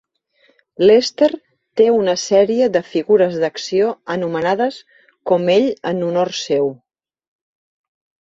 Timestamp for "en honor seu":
5.91-6.73